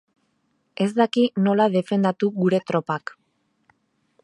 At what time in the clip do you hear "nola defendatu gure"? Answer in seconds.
1.49-2.63